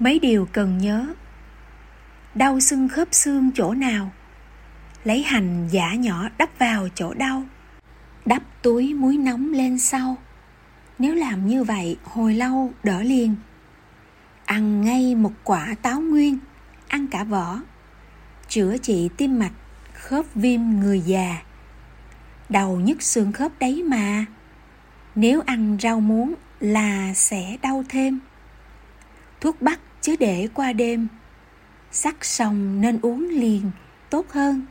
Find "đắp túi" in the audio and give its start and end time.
8.26-8.94